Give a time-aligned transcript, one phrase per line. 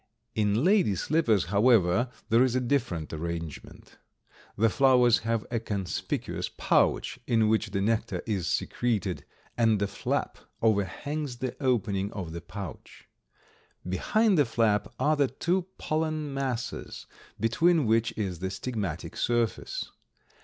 [0.33, 3.97] In Lady slippers, however, there is a different arrangement.
[4.57, 9.25] The flowers have a conspicuous pouch in which the nectar is secreted,
[9.55, 13.05] and a flap overhangs the opening of the pouch.
[13.87, 17.05] Behind the flap are the two pollen masses,
[17.39, 19.91] between which is the stigmatic surface.